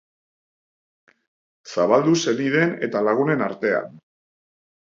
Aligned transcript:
Zabaldu 1.75 2.15
senideen 2.23 2.75
eta 2.89 3.07
lagunen 3.11 3.47
artean. 3.51 3.97